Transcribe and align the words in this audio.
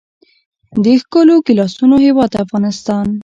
د 0.83 0.85
ښکلو 1.01 1.35
ګیلاسونو 1.45 1.95
هیواد 2.05 2.31
افغانستان. 2.43 3.07